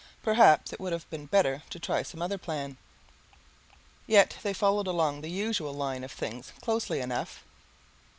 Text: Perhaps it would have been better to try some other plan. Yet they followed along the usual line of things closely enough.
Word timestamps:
Perhaps 0.23 0.73
it 0.73 0.79
would 0.79 0.93
have 0.93 1.07
been 1.11 1.27
better 1.27 1.61
to 1.69 1.77
try 1.77 2.01
some 2.01 2.23
other 2.23 2.39
plan. 2.39 2.77
Yet 4.07 4.35
they 4.41 4.51
followed 4.51 4.87
along 4.87 5.21
the 5.21 5.29
usual 5.29 5.73
line 5.75 6.03
of 6.03 6.11
things 6.11 6.53
closely 6.59 7.01
enough. 7.01 7.43